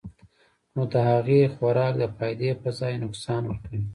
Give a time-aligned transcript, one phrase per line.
[0.73, 3.79] نو د هغې خوراک د فائدې پۀ ځائے نقصان ورکوي-